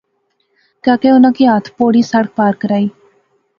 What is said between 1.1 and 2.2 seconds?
اُناں کی ہتھ پوڑی